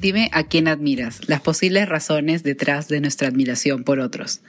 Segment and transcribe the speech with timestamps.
[0.00, 4.40] Dime a quién admiras, las posibles razones detrás de nuestra admiración por otros.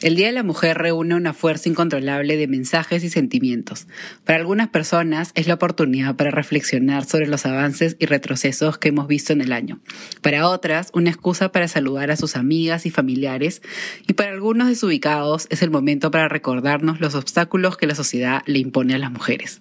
[0.00, 3.86] El Día de la Mujer reúne una fuerza incontrolable de mensajes y sentimientos.
[4.24, 9.06] Para algunas personas es la oportunidad para reflexionar sobre los avances y retrocesos que hemos
[9.06, 9.78] visto en el año.
[10.22, 13.60] Para otras, una excusa para saludar a sus amigas y familiares.
[14.06, 18.58] Y para algunos desubicados es el momento para recordarnos los obstáculos que la sociedad le
[18.58, 19.60] impone a las mujeres.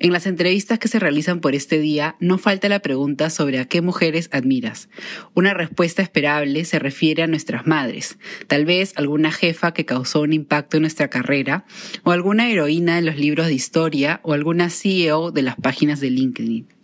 [0.00, 3.64] En las entrevistas que se realizan por este día no falta la pregunta sobre a
[3.64, 4.88] qué mujeres admiras.
[5.34, 10.32] Una respuesta esperable se refiere a nuestras madres, tal vez alguna jefa que causó un
[10.32, 11.64] impacto en nuestra carrera,
[12.04, 16.10] o alguna heroína en los libros de historia, o alguna CEO de las páginas de
[16.10, 16.77] LinkedIn.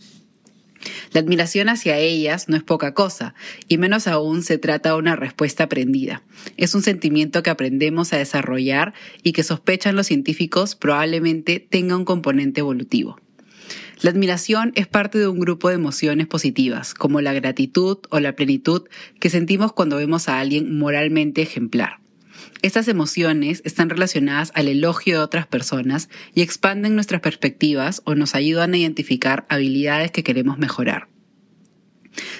[1.12, 3.34] La admiración hacia ellas no es poca cosa,
[3.68, 6.22] y menos aún se trata de una respuesta aprendida.
[6.56, 12.04] Es un sentimiento que aprendemos a desarrollar y que sospechan los científicos probablemente tenga un
[12.04, 13.18] componente evolutivo.
[14.00, 18.36] La admiración es parte de un grupo de emociones positivas, como la gratitud o la
[18.36, 18.82] plenitud
[19.18, 22.03] que sentimos cuando vemos a alguien moralmente ejemplar.
[22.62, 28.34] Estas emociones están relacionadas al elogio de otras personas y expanden nuestras perspectivas o nos
[28.34, 31.08] ayudan a identificar habilidades que queremos mejorar.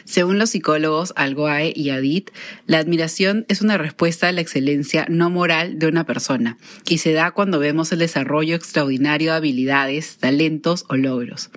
[0.05, 2.31] Según los psicólogos Algoae y Adit,
[2.67, 7.13] la admiración es una respuesta a la excelencia no moral de una persona y se
[7.13, 11.51] da cuando vemos el desarrollo extraordinario de habilidades, talentos o logros.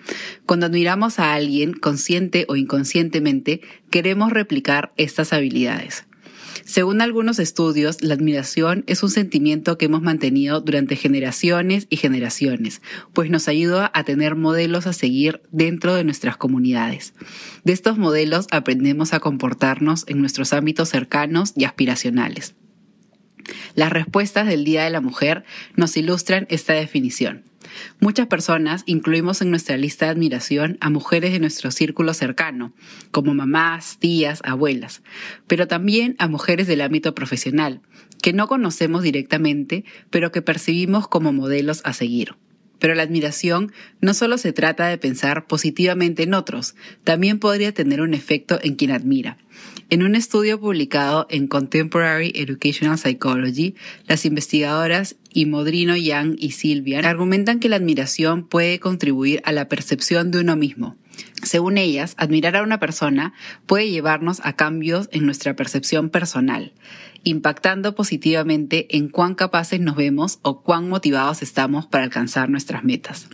[0.46, 6.07] Cuando admiramos a alguien, consciente o inconscientemente, queremos replicar estas habilidades.
[6.68, 12.82] Según algunos estudios, la admiración es un sentimiento que hemos mantenido durante generaciones y generaciones,
[13.14, 17.14] pues nos ayuda a tener modelos a seguir dentro de nuestras comunidades.
[17.64, 22.57] De estos modelos aprendemos a comportarnos en nuestros ámbitos cercanos y aspiracionales.
[23.76, 25.44] Las respuestas del Día de la Mujer
[25.76, 27.44] nos ilustran esta definición.
[28.00, 32.74] Muchas personas incluimos en nuestra lista de admiración a mujeres de nuestro círculo cercano,
[33.12, 35.02] como mamás, tías, abuelas,
[35.48, 37.82] pero también a mujeres del ámbito profesional,
[38.22, 42.36] que no conocemos directamente, pero que percibimos como modelos a seguir.
[42.80, 43.72] Pero la admiración
[44.02, 48.76] no solo se trata de pensar positivamente en otros, también podría tener un efecto en
[48.76, 49.38] quien admira.
[49.90, 57.60] En un estudio publicado en Contemporary Educational Psychology, las investigadoras Imodrino Yang y Silvia argumentan
[57.60, 60.98] que la admiración puede contribuir a la percepción de uno mismo.
[61.44, 63.34] Según ellas, admirar a una persona
[63.66, 66.74] puede llevarnos a cambios en nuestra percepción personal,
[67.24, 73.28] impactando positivamente en cuán capaces nos vemos o cuán motivados estamos para alcanzar nuestras metas.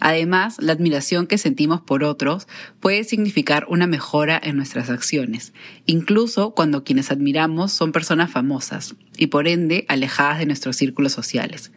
[0.00, 2.46] Además, la admiración que sentimos por otros
[2.80, 5.52] puede significar una mejora en nuestras acciones,
[5.86, 11.72] incluso cuando quienes admiramos son personas famosas y por ende alejadas de nuestros círculos sociales.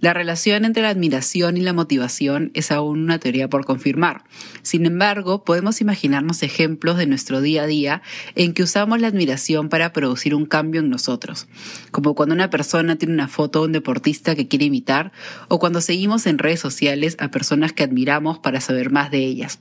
[0.00, 4.22] La relación entre la admiración y la motivación es aún una teoría por confirmar.
[4.62, 8.02] Sin embargo, podemos imaginarnos ejemplos de nuestro día a día
[8.36, 11.48] en que usamos la admiración para producir un cambio en nosotros,
[11.90, 15.10] como cuando una persona tiene una foto de un deportista que quiere imitar
[15.48, 19.58] o cuando seguimos en redes sociales a personas que admiramos para saber más de ellas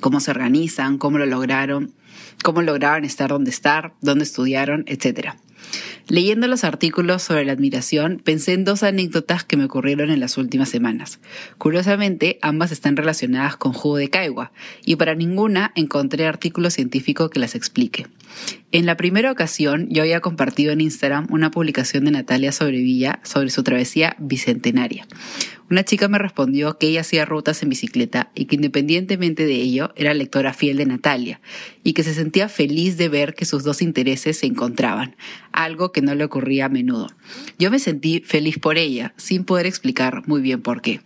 [0.00, 1.94] cómo se organizan, cómo lo lograron,
[2.42, 5.36] cómo lograron estar donde estar, dónde estudiaron, etc.
[6.12, 10.36] Leyendo los artículos sobre la admiración, pensé en dos anécdotas que me ocurrieron en las
[10.36, 11.20] últimas semanas.
[11.56, 14.52] Curiosamente, ambas están relacionadas con jugo de caigua,
[14.84, 18.08] y para ninguna encontré artículo científico que las explique.
[18.72, 23.48] En la primera ocasión, yo había compartido en Instagram una publicación de Natalia Sobrevilla sobre
[23.48, 25.06] su travesía bicentenaria.
[25.72, 29.90] Una chica me respondió que ella hacía rutas en bicicleta y que independientemente de ello
[29.96, 31.40] era lectora fiel de Natalia
[31.82, 35.16] y que se sentía feliz de ver que sus dos intereses se encontraban,
[35.50, 37.06] algo que no le ocurría a menudo.
[37.58, 41.00] Yo me sentí feliz por ella, sin poder explicar muy bien por qué.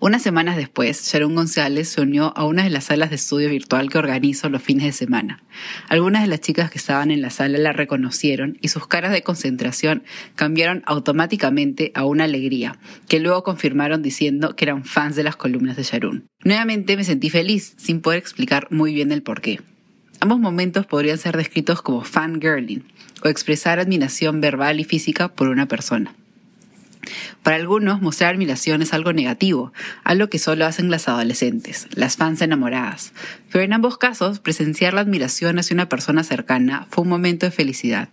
[0.00, 3.90] Unas semanas después, Sharon González se unió a una de las salas de estudio virtual
[3.90, 5.42] que organizo los fines de semana.
[5.88, 9.22] Algunas de las chicas que estaban en la sala la reconocieron y sus caras de
[9.22, 10.02] concentración
[10.34, 15.76] cambiaron automáticamente a una alegría, que luego confirmaron diciendo que eran fans de las columnas
[15.76, 16.28] de Sharon.
[16.44, 19.60] Nuevamente me sentí feliz, sin poder explicar muy bien el porqué.
[20.20, 22.84] Ambos momentos podrían ser descritos como fangirling
[23.24, 26.14] o expresar admiración verbal y física por una persona.
[27.42, 29.72] Para algunos, mostrar admiración es algo negativo,
[30.04, 33.12] algo que solo hacen las adolescentes, las fans enamoradas.
[33.50, 37.52] Pero en ambos casos, presenciar la admiración hacia una persona cercana fue un momento de
[37.52, 38.08] felicidad.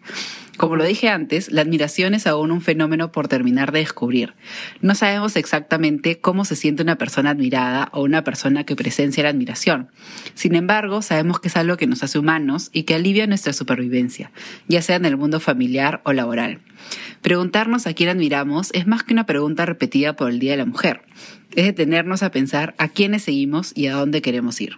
[0.59, 4.33] Como lo dije antes, la admiración es aún un fenómeno por terminar de descubrir.
[4.81, 9.29] No sabemos exactamente cómo se siente una persona admirada o una persona que presencia la
[9.29, 9.89] admiración.
[10.33, 14.33] Sin embargo, sabemos que es algo que nos hace humanos y que alivia nuestra supervivencia,
[14.67, 16.59] ya sea en el mundo familiar o laboral.
[17.21, 20.65] Preguntarnos a quién admiramos es más que una pregunta repetida por el Día de la
[20.65, 21.03] Mujer.
[21.55, 24.77] Es detenernos a pensar a quiénes seguimos y a dónde queremos ir.